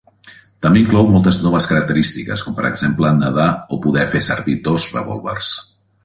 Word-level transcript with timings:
També 0.65 0.79
inclou 0.83 1.09
moltes 1.15 1.37
noves 1.41 1.67
característiques, 1.71 2.43
com 2.47 2.57
per 2.59 2.65
exemple 2.69 3.11
nadar 3.19 3.47
o 3.77 3.79
poder 3.83 4.07
fer 4.15 4.23
servir 4.29 4.55
dos 4.69 4.87
revòlvers. 4.97 5.53